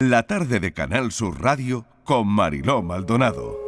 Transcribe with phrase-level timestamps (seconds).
[0.00, 3.58] La tarde de Canal Sur Radio con Mariló Maldonado.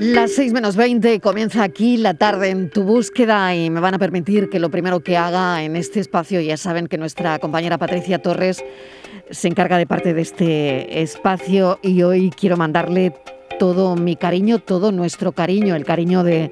[0.00, 4.00] Las 6 menos 20 comienza aquí la tarde en tu búsqueda y me van a
[4.00, 8.20] permitir que lo primero que haga en este espacio, ya saben que nuestra compañera Patricia
[8.20, 8.64] Torres
[9.30, 13.14] se encarga de parte de este espacio y hoy quiero mandarle
[13.60, 16.50] todo mi cariño, todo nuestro cariño, el cariño de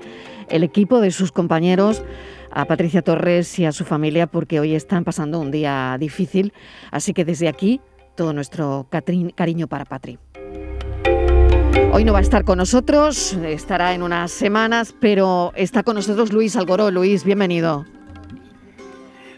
[0.49, 2.03] el equipo, de sus compañeros,
[2.51, 6.53] a Patricia Torres y a su familia porque hoy están pasando un día difícil.
[6.91, 7.81] Así que desde aquí,
[8.14, 8.87] todo nuestro
[9.35, 10.18] cariño para Patri.
[11.93, 16.32] Hoy no va a estar con nosotros, estará en unas semanas, pero está con nosotros
[16.32, 16.90] Luis Algoró.
[16.90, 17.85] Luis, bienvenido.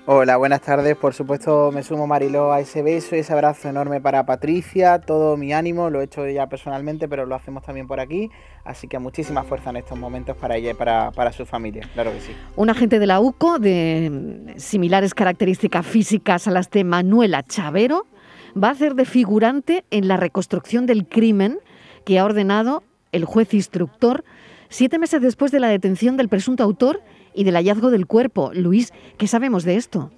[0.08, 0.96] Hola, buenas tardes.
[0.96, 5.00] Por supuesto, me sumo Mariló a ese beso y ese abrazo enorme para Patricia.
[5.00, 8.30] Todo mi ánimo, lo he hecho ya personalmente, pero lo hacemos también por aquí.
[8.62, 12.12] Así que muchísima fuerza en estos momentos para ella y para, para su familia, claro
[12.12, 12.32] que sí.
[12.54, 18.06] Un agente de la UCO de similares características físicas a las de Manuela Chavero
[18.56, 21.58] va a hacer de figurante en la reconstrucción del crimen
[22.04, 24.22] que ha ordenado el juez instructor
[24.68, 27.00] siete meses después de la detención del presunto autor
[27.36, 28.50] y del hallazgo del cuerpo.
[28.52, 30.10] Luis, ¿qué sabemos de esto?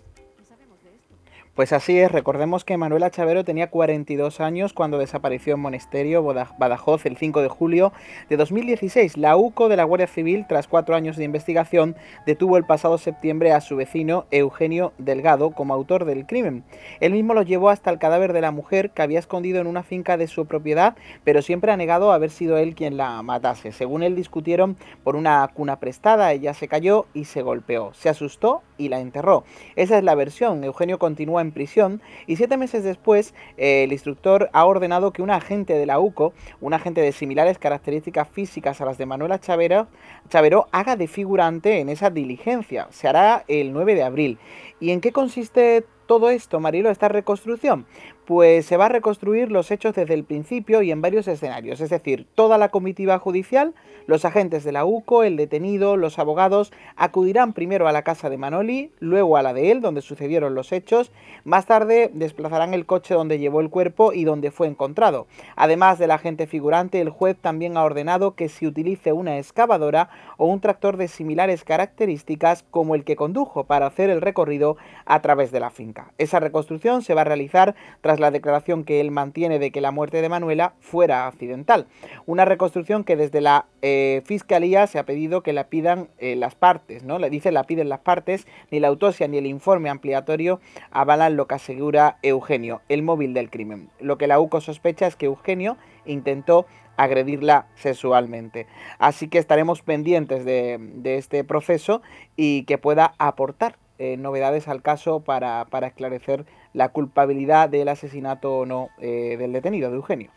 [1.58, 7.04] Pues así es, recordemos que Manuela Chavero tenía 42 años cuando desapareció en Monesterio, Badajoz,
[7.04, 7.92] el 5 de julio
[8.28, 9.16] de 2016.
[9.16, 13.50] La UCO de la Guardia Civil, tras cuatro años de investigación, detuvo el pasado septiembre
[13.50, 16.62] a su vecino Eugenio Delgado como autor del crimen.
[17.00, 19.82] Él mismo lo llevó hasta el cadáver de la mujer que había escondido en una
[19.82, 23.72] finca de su propiedad, pero siempre ha negado haber sido él quien la matase.
[23.72, 27.92] Según él, discutieron por una cuna prestada, ella se cayó y se golpeó.
[27.94, 29.44] Se asustó y la enterró.
[29.76, 30.64] Esa es la versión.
[30.64, 35.30] Eugenio continúa en prisión y siete meses después eh, el instructor ha ordenado que un
[35.30, 39.88] agente de la UCO, un agente de similares características físicas a las de Manuela Chavero,
[40.28, 42.88] Chavero haga de figurante en esa diligencia.
[42.90, 44.38] Se hará el 9 de abril.
[44.80, 47.86] ¿Y en qué consiste todo esto, Marilo, esta reconstrucción?
[48.28, 51.88] Pues se va a reconstruir los hechos desde el principio y en varios escenarios, es
[51.88, 53.72] decir, toda la comitiva judicial
[54.08, 58.38] los agentes de la UCO, el detenido, los abogados acudirán primero a la casa de
[58.38, 61.12] Manoli, luego a la de él, donde sucedieron los hechos.
[61.44, 65.26] Más tarde desplazarán el coche donde llevó el cuerpo y donde fue encontrado.
[65.56, 70.08] Además del agente figurante, el juez también ha ordenado que se utilice una excavadora
[70.38, 75.20] o un tractor de similares características como el que condujo para hacer el recorrido a
[75.20, 76.12] través de la finca.
[76.16, 79.90] Esa reconstrucción se va a realizar tras la declaración que él mantiene de que la
[79.90, 81.86] muerte de Manuela fuera accidental.
[82.26, 86.54] Una reconstrucción que desde la eh, Fiscalía se ha pedido que la pidan eh, las
[86.54, 87.18] partes, ¿no?
[87.18, 91.46] Le dice la piden las partes, ni la autopsia ni el informe ampliatorio avalan lo
[91.46, 93.90] que asegura Eugenio, el móvil del crimen.
[94.00, 96.66] Lo que la UCO sospecha es que Eugenio intentó
[96.98, 98.66] agredirla sexualmente.
[98.98, 102.02] Así que estaremos pendientes de, este proceso
[102.36, 108.66] y que pueda aportar eh, novedades al caso para, esclarecer la culpabilidad del asesinato o
[108.66, 110.30] no del detenido, de Eugenio.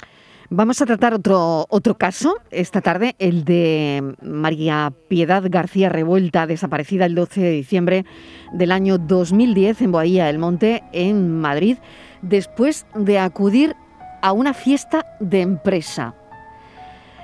[0.53, 7.05] Vamos a tratar otro, otro caso esta tarde, el de María Piedad García Revuelta, desaparecida
[7.05, 8.05] el 12 de diciembre
[8.51, 11.77] del año 2010 en Boadilla del Monte, en Madrid,
[12.21, 13.77] después de acudir
[14.21, 16.15] a una fiesta de empresa.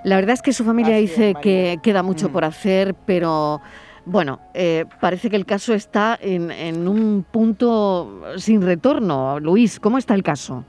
[0.06, 2.32] La verdad es que su familia dice que queda mucho mm.
[2.32, 3.60] por hacer, pero
[4.08, 9.40] bueno, eh, parece que el caso está en, en un punto sin retorno.
[9.40, 10.64] Luis, ¿cómo está el caso?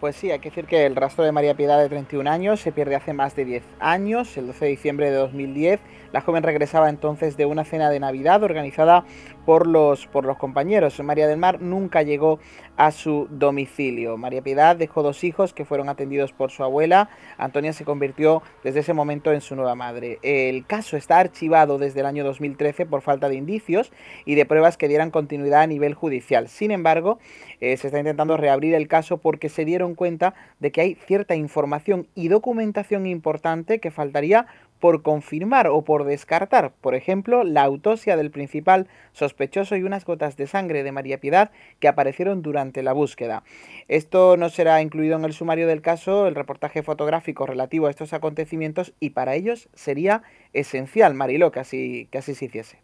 [0.00, 2.70] Pues sí, hay que decir que el rastro de María Piedad de 31 años se
[2.70, 5.80] pierde hace más de 10 años, el 12 de diciembre de 2010.
[6.12, 9.04] La joven regresaba entonces de una cena de Navidad organizada
[9.48, 11.02] por los, por los compañeros.
[11.02, 12.38] María del Mar nunca llegó
[12.76, 14.18] a su domicilio.
[14.18, 17.08] María Piedad dejó dos hijos que fueron atendidos por su abuela.
[17.38, 20.18] Antonia se convirtió desde ese momento en su nueva madre.
[20.20, 23.90] El caso está archivado desde el año 2013 por falta de indicios
[24.26, 26.48] y de pruebas que dieran continuidad a nivel judicial.
[26.48, 27.18] Sin embargo,
[27.62, 31.36] eh, se está intentando reabrir el caso porque se dieron cuenta de que hay cierta
[31.36, 34.46] información y documentación importante que faltaría
[34.80, 40.36] por confirmar o por descartar, por ejemplo, la autopsia del principal sospechoso y unas gotas
[40.36, 41.50] de sangre de María Piedad
[41.80, 43.42] que aparecieron durante la búsqueda.
[43.88, 48.12] Esto no será incluido en el sumario del caso, el reportaje fotográfico relativo a estos
[48.12, 50.22] acontecimientos y para ellos sería
[50.52, 52.78] esencial, Mariló, que así, se hiciese.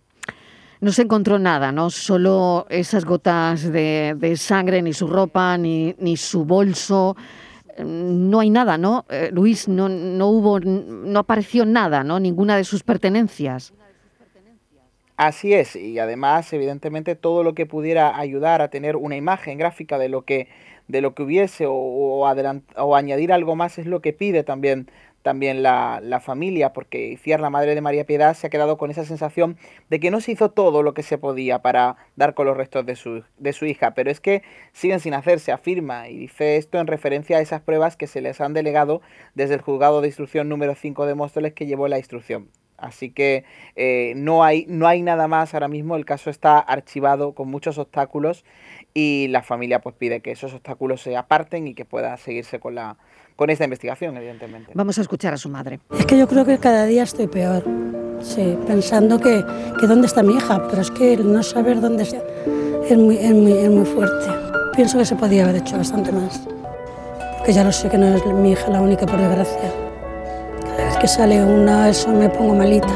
[0.81, 1.89] No se encontró nada, ¿no?
[1.89, 7.17] Solo esas gotas de, sangre, ni su ropa, ni, ni su bolso.
[7.79, 9.05] No hay nada, ¿no?
[9.09, 12.21] Eh, Luis, no, no hubo, no apareció nada, ¿no?
[12.21, 13.73] Ninguna de sus pertenencias.
[15.17, 19.97] Así es, y además, evidentemente, todo lo que pudiera ayudar a tener una imagen gráfica
[19.97, 20.49] de lo que,
[20.89, 24.91] de lo que hubiese o, o, o añadir algo más es lo que pide también
[25.25, 28.91] también la, la familia, porque Iciar, la madre de María Piedad, se ha quedado con
[28.91, 29.57] esa sensación
[29.89, 32.85] de que no se hizo todo lo que se podía para dar con los restos
[32.85, 34.43] de su, de su hija, pero es que
[34.75, 38.43] siguen sin hacerse, afirma, y dice esto en referencia a esas pruebas que se les
[38.43, 39.01] han delegado
[39.35, 42.51] desde el juzgado de instrucción número 5 de Móstoles que llevó la instrucción.
[42.77, 43.45] Así que
[43.77, 47.79] eh, no, hay, no hay nada más ahora mismo, el caso está archivado con muchos
[47.79, 48.45] obstáculos
[48.93, 52.75] y la familia pues pide que esos obstáculos se aparten y que pueda seguirse con,
[52.75, 52.99] la,
[53.37, 54.73] con esta investigación, evidentemente.
[54.75, 55.81] Vamos a escuchar a su madre.
[55.99, 57.65] Es que yo creo que cada día estoy peor,
[58.21, 59.45] sí, pensando que,
[59.81, 62.19] que dónde está mi hija, pero es que no saber dónde está
[62.89, 64.27] es muy, es, muy, es muy fuerte.
[64.75, 66.41] Pienso que se podía haber hecho bastante más,
[67.39, 69.73] porque ya lo sé que no es mi hija la única, por desgracia.
[70.63, 72.95] Cada vez que sale una, eso me pongo malita,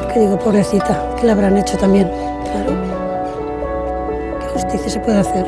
[0.00, 2.08] porque digo, pobrecita, ¿qué le habrán hecho también?
[2.52, 2.72] Claro.
[4.40, 5.46] ¿Qué justicia se puede hacer?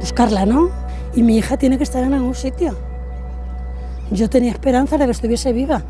[0.00, 0.85] Buscarla, ¿no?
[1.16, 2.76] Y mi hija tiene que estar en algún sitio.
[4.12, 5.82] Yo tenía esperanza de que estuviese viva.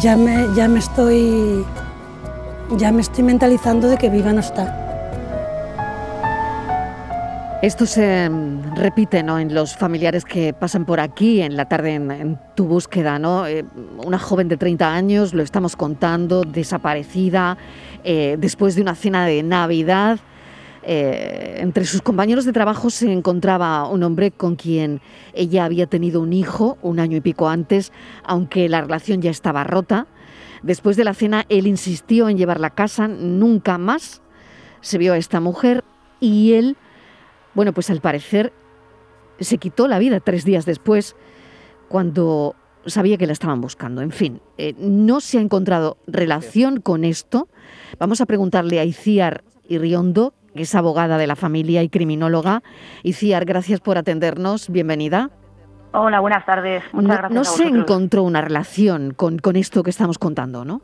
[0.00, 1.64] Ya me, ya me estoy
[2.76, 4.76] ya me estoy mentalizando de que viva no está.
[7.62, 9.38] Esto se mm, repite ¿no?
[9.38, 13.18] en los familiares que pasan por aquí en la tarde en, tu búsqueda.
[13.18, 13.46] ¿no?
[13.46, 13.64] Eh,
[14.04, 17.58] una joven de 30 años, lo estamos contando, desaparecida
[18.04, 20.20] eh, después de una cena de Navidad.
[20.82, 25.02] Eh, entre sus compañeros de trabajo se encontraba un hombre con quien
[25.34, 27.92] ella había tenido un hijo un año y pico antes,
[28.24, 30.06] aunque la relación ya estaba rota.
[30.62, 34.22] Después de la cena, él insistió en llevarla a casa, nunca más
[34.80, 35.84] se vio a esta mujer
[36.20, 36.76] y él,
[37.54, 38.52] bueno, pues al parecer
[39.38, 41.16] se quitó la vida tres días después
[41.88, 42.54] cuando
[42.86, 44.02] sabía que la estaban buscando.
[44.02, 47.48] En fin, eh, no se ha encontrado relación con esto.
[47.98, 52.62] Vamos a preguntarle a Iciar Irriondo, que es abogada de la familia y criminóloga.
[53.02, 54.68] Iciar, gracias por atendernos.
[54.70, 55.30] Bienvenida.
[55.92, 56.82] Hola, buenas tardes.
[56.92, 57.32] Muchas no, gracias.
[57.34, 60.82] no a se encontró una relación con, con esto que estamos contando, ¿no?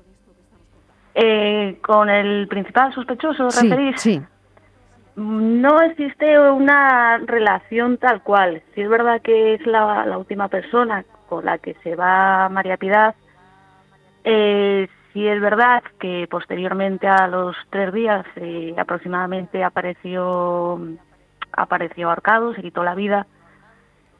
[1.14, 4.00] Eh, con el principal sospechoso, Sí, referís.
[4.00, 4.20] sí.
[5.16, 8.62] No existe una relación tal cual.
[8.74, 12.76] Si es verdad que es la, la última persona con la que se va María
[12.76, 13.14] Piedad,
[14.24, 20.78] eh, sí es verdad que posteriormente a los tres días eh, aproximadamente apareció
[21.52, 23.26] apareció ahorcado, se quitó la vida,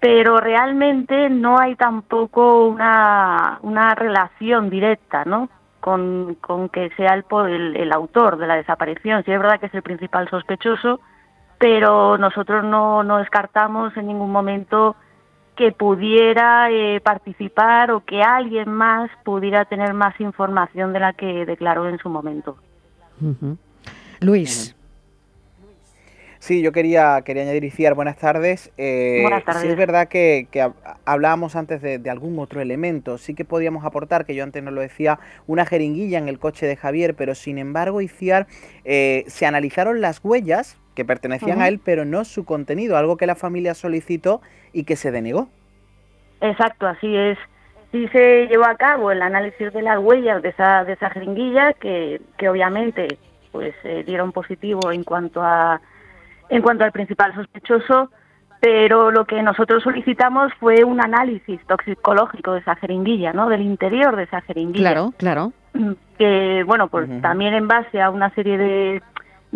[0.01, 5.51] pero realmente no hay tampoco una, una relación directa, ¿no?
[5.81, 9.23] Con, con que sea el, el, el autor de la desaparición.
[9.25, 11.01] Sí es verdad que es el principal sospechoso,
[11.59, 14.97] pero nosotros no, no descartamos en ningún momento
[15.57, 21.45] que pudiera eh, participar o que alguien más pudiera tener más información de la que
[21.47, 22.57] declaró en su momento.
[24.21, 24.75] Luis,
[26.39, 28.71] Sí, yo quería, quería añadir, Iciar, buenas tardes.
[28.77, 29.63] Eh, Buenas tardes.
[29.63, 30.75] Sí es verdad que, que hab-
[31.05, 34.71] hablábamos antes de, de algún otro elemento, sí que podíamos aportar, que yo antes no
[34.71, 35.19] lo decía,
[35.49, 38.47] una jeringuilla en el coche de Javier, pero sin embargo, Iciar,
[38.85, 43.27] eh, se analizaron las huellas que pertenecían a él, pero no su contenido, algo que
[43.27, 44.41] la familia solicitó
[44.73, 45.49] y que se denegó.
[46.41, 47.39] Exacto, así es.
[47.93, 51.75] Sí se llevó a cabo el análisis de las huellas de esa, de esa jeringuilla,
[51.75, 53.19] que, que obviamente
[53.53, 55.81] pues eh, dieron positivo en cuanto a
[56.49, 58.11] en cuanto al principal sospechoso,
[58.61, 63.49] pero lo que nosotros solicitamos fue un análisis toxicológico de esa jeringuilla, ¿no?
[63.49, 64.93] Del interior de esa jeringuilla.
[64.93, 65.53] claro, claro.
[66.19, 69.03] que bueno pues también en base a una serie de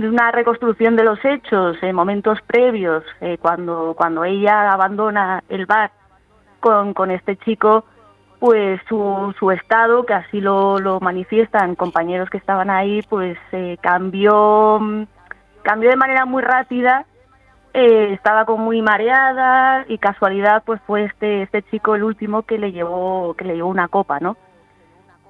[0.08, 5.90] una reconstrucción de los hechos en momentos previos eh, cuando cuando ella abandona el bar
[6.60, 7.84] con, con este chico
[8.38, 13.76] pues su, su estado que así lo, lo manifiestan compañeros que estaban ahí pues eh,
[13.80, 15.02] cambió mm,
[15.62, 17.04] cambió de manera muy rápida
[17.74, 22.58] eh, estaba como muy mareada y casualidad pues fue este este chico el último que
[22.58, 24.36] le llevó que le llevó una copa no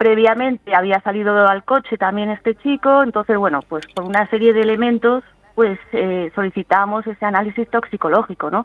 [0.01, 4.63] previamente había salido al coche también este chico, entonces bueno, pues por una serie de
[4.63, 5.23] elementos
[5.55, 8.65] pues eh, solicitamos ese análisis toxicológico, ¿no?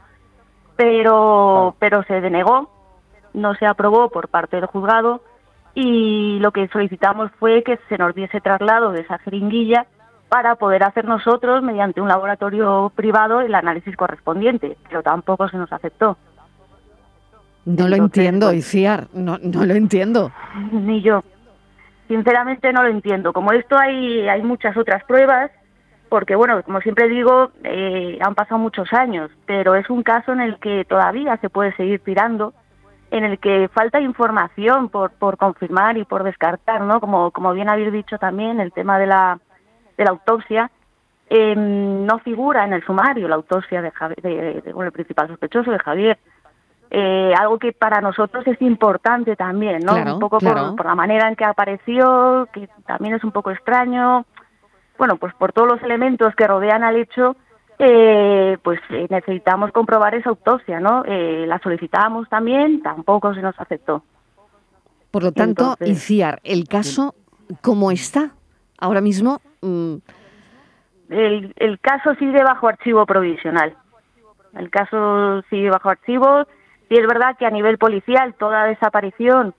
[0.77, 2.72] Pero pero se denegó,
[3.34, 5.24] no se aprobó por parte del juzgado
[5.74, 9.88] y lo que solicitamos fue que se nos diese traslado de esa jeringuilla
[10.30, 15.74] para poder hacer nosotros mediante un laboratorio privado el análisis correspondiente, pero tampoco se nos
[15.74, 16.15] aceptó.
[17.65, 20.31] No lo entiendo, pues- Iciar, no, no lo entiendo.
[20.72, 21.24] Ni yo.
[22.07, 23.34] Sinceramente no lo entiendo.
[23.34, 25.50] Como esto hay, hay muchas otras pruebas,
[26.10, 30.41] porque bueno, como siempre digo, eh, han pasado muchos años, pero es un caso en
[30.41, 32.53] el que todavía se puede seguir tirando,
[33.10, 37.00] en el que falta información por, por confirmar y por descartar, ¿no?
[37.01, 39.39] Como, como bien habéis dicho también, el tema de la,
[39.98, 40.69] de la autopsia,
[41.29, 45.27] eh, no figura en el sumario la autopsia de, Javi- de- de- bueno, el principal
[45.27, 46.19] sospechoso de Javier.
[46.98, 49.96] Eh, algo que para nosotros es importante también, ¿no?
[49.96, 50.78] Claro, un poco claro.
[50.78, 54.25] por, la manera en que apareció, que también es un poco extraño.
[54.98, 57.36] Bueno, pues por todos los elementos que rodean al hecho,
[57.80, 61.04] eh, pues eh, necesitamos comprobar esa autopsia, ¿no?
[61.06, 64.02] Eh, la solicitamos también, tampoco se nos aceptó.
[65.12, 67.14] Por lo tanto, Entonces- Iciar, el caso,
[67.62, 68.32] ¿cómo está?
[68.78, 69.96] Ahora mismo, mm,
[71.10, 73.75] El, el caso sigue bajo archivo provisional.
[74.58, 76.48] El caso sigue bajo archivo.
[76.89, 79.54] Sí es verdad que a nivel policial toda desaparición,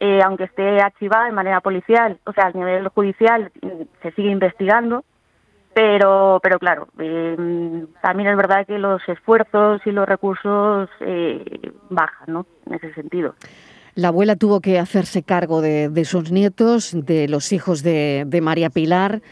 [0.00, 4.30] eh, aunque esté archivada de manera policial, o sea, a nivel judicial mm, se sigue
[4.30, 5.04] investigando,
[5.74, 12.32] pero, pero claro, eh, también es verdad que los esfuerzos y los recursos eh, bajan,
[12.32, 12.46] ¿no?
[12.66, 13.34] En ese sentido.
[13.94, 18.40] la abuela tuvo que hacerse cargo de, de sus nietos, de los hijos de, de
[18.40, 19.22] María Pilar.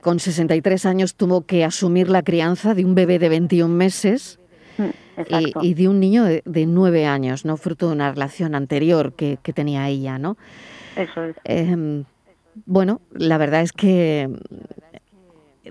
[0.00, 4.39] Con 63 años tuvo que asumir la crianza de un bebé de 21 meses
[5.62, 7.56] y, de un niño de, de 9 años, ¿no?
[7.56, 10.36] Fruto de una relación anterior que, que tenía ella, ¿no?
[10.96, 11.36] Eso es.
[11.44, 12.04] Em,
[12.66, 14.28] bueno, la verdad es que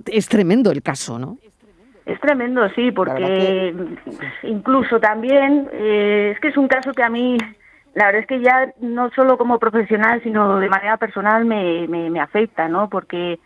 [0.06, 1.38] es tremendo el caso, ¿no?
[2.06, 3.76] Es tremendo, sí, porque
[4.44, 7.38] incluso también eh, es que es un caso que a mí,
[7.94, 12.10] la verdad es que ya no solo como profesional, sino de manera personal me, me,
[12.10, 12.90] me afecta, ¿no?
[12.90, 13.40] Porque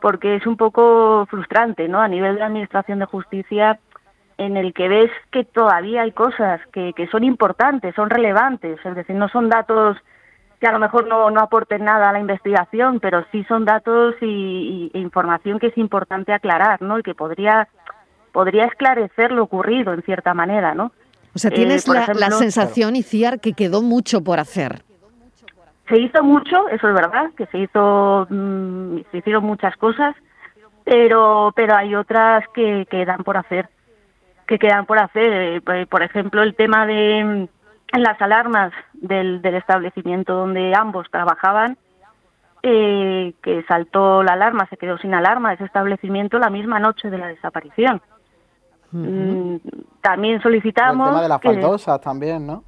[0.00, 2.00] porque es un poco frustrante, ¿no?
[2.00, 3.78] A nivel de la administración de justicia,
[4.46, 8.94] en el que ves que todavía hay cosas que, que son importantes, son relevantes, es
[8.94, 9.96] decir, no son datos
[10.60, 14.14] que a lo mejor no, no aporten nada a la investigación, pero sí son datos
[14.20, 16.98] y, y- e información que es importante aclarar, ¿no?
[16.98, 17.68] Y que podría
[18.32, 20.92] podría esclarecer lo ocurrido en cierta manera, ¿no?
[21.34, 24.82] O sea, Eh, tienes la, la sensación, Iciar, que quedó mucho por hacer.
[25.88, 30.14] Se hizo mucho, eso es verdad, que se hizo mm, se hicieron muchas cosas,
[30.84, 33.68] pero pero hay otras que quedan por hacer,
[34.50, 37.48] que quedan por hacer, Eh, por- ejemplo, el tema de
[37.94, 41.78] mm, las alarmas del, del establecimiento donde ambos trabajaban,
[42.64, 47.18] eh, que saltó la alarma, se quedó sin alarma ese establecimiento la misma noche de
[47.18, 48.02] la desaparición.
[48.90, 49.56] Mm,
[50.00, 52.64] También O el solicitamos tema de las que- faldosas también, ¿no?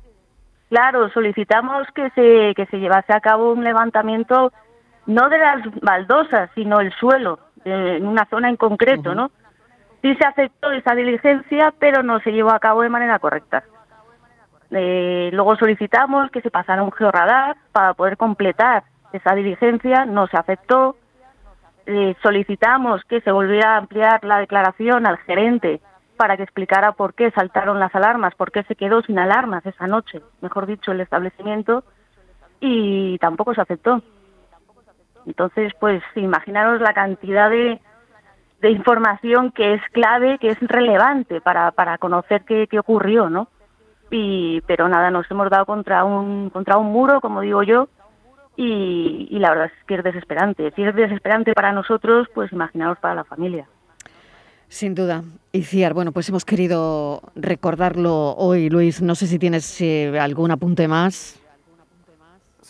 [0.70, 4.52] Claro, solicitamos que se, que se llevase a cabo un levantamiento
[5.06, 9.32] no de las baldosas, sino el suelo, eh, en una zona en concreto, ¿no?
[10.02, 13.62] Sí se aceptó esa diligencia, pero no se llevó a cabo de manera correcta.
[14.72, 18.82] Eh, luego solicitamos que se pasara un georradar para poder completar
[19.12, 20.96] esa diligencia, no se aceptó.
[21.86, 25.80] Eh, solicitamos que se volviera a ampliar la declaración al gerente
[26.16, 29.86] para que explicara por qué saltaron las alarmas, por qué se quedó sin alarmas esa
[29.86, 31.84] noche, mejor dicho, el establecimiento,
[32.60, 34.02] y tampoco se aceptó.
[35.26, 37.80] Entonces, pues imaginaros la cantidad de,
[38.62, 43.48] de información que es clave, que es relevante para, para conocer qué, qué ocurrió, ¿no?
[44.10, 47.88] Y, pero nada, nos hemos dado contra un, contra un muro, como digo yo,
[48.56, 50.72] y, y la verdad es que es desesperante.
[50.76, 53.66] Si es desesperante para nosotros, pues imaginaos para la familia.
[54.68, 55.24] Sin duda.
[55.50, 59.02] Iciar, bueno, pues hemos querido recordarlo hoy, Luis.
[59.02, 61.41] No sé si tienes eh, algún apunte más.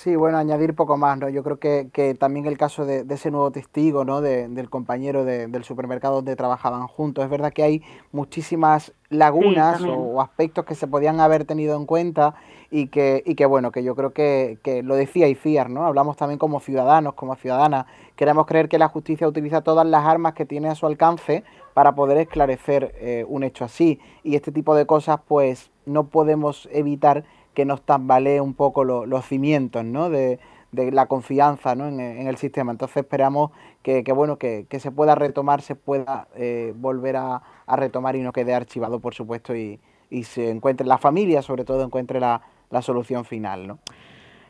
[0.03, 1.29] Sí, bueno, añadir poco más, ¿no?
[1.29, 4.21] Yo creo que, que también el caso de, de ese nuevo testigo, ¿no?
[4.21, 7.23] De- del compañero de- del supermercado donde trabajaban juntos.
[7.23, 12.35] Es verdad que hay muchísimas lagunas o, aspectos que se podían haber tenido en cuenta
[12.69, 15.85] y que, y que bueno, que yo creo que, que lo decía ICIAR, ¿no?
[15.87, 17.87] Hablamos también como ciudadanos, como ciudadanas.
[18.17, 21.45] Queremos creer que la justicia utiliza todas las armas que tiene a su alcance
[21.75, 24.01] para poder esclarecer eh, un hecho así.
[24.25, 29.07] Y este tipo de cosas, pues, no podemos evitar que nos tambalee un poco lo-
[29.07, 30.11] los cimientos, ¿no?
[30.11, 30.39] De,
[30.73, 31.87] de la confianza ¿no?
[31.87, 32.73] en, en el sistema.
[32.73, 33.51] Entonces esperamos
[33.83, 38.17] que, que, bueno, que, que se pueda retomar, se pueda eh, volver a, a retomar
[38.17, 39.79] y no quede archivado, por supuesto, y,
[40.09, 42.41] y se encuentre, la familia sobre todo encuentre la,
[42.71, 43.79] la solución final, ¿no?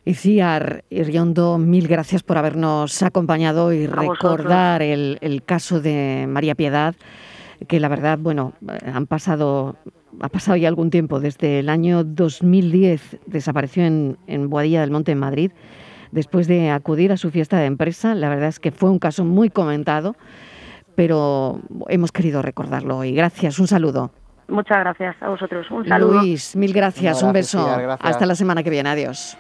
[0.05, 6.97] Iciar Iriondo, mil gracias por habernos acompañado y recordar el, el caso de María Piedad,
[7.69, 8.52] que la verdad, bueno,
[8.92, 9.76] han pasado,
[10.21, 15.12] ha pasado ya algún tiempo, desde el año 2010 desapareció en, en Boadilla del Monte,
[15.12, 15.52] en Madrid,
[16.11, 18.14] después de acudir a su fiesta de empresa.
[18.14, 20.16] La verdad es que fue un caso muy comentado,
[20.95, 23.12] pero hemos querido recordarlo hoy.
[23.12, 24.12] Gracias, un saludo.
[24.49, 25.66] Muchas gracias a vosotros.
[25.71, 26.21] Un saludo.
[26.21, 27.78] Luis, mil gracias, Un un abrazo, beso.
[27.78, 28.11] Gracias.
[28.11, 29.37] Hasta la semana que viene, adiós.